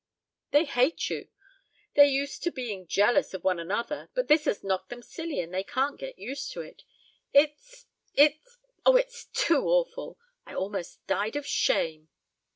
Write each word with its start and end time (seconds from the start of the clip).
They 0.49 0.65
hate 0.65 1.11
you. 1.11 1.27
They're 1.95 2.05
used 2.05 2.41
to 2.41 2.51
being 2.51 2.87
jealous 2.87 3.35
of 3.35 3.43
one 3.43 3.59
another, 3.59 4.09
but 4.15 4.29
this 4.29 4.45
has 4.45 4.63
knocked 4.63 4.89
them 4.89 5.03
silly 5.03 5.39
and 5.41 5.53
they 5.53 5.63
can't 5.63 5.99
get 5.99 6.17
used 6.17 6.51
to 6.53 6.61
it. 6.61 6.81
It's 7.33 7.85
it's 8.15 8.57
oh, 8.83 8.95
it's 8.95 9.25
too 9.25 9.61
awful! 9.67 10.17
I 10.43 10.55
almost 10.55 11.05
died 11.05 11.35
of 11.35 11.45
shame." 11.45 12.09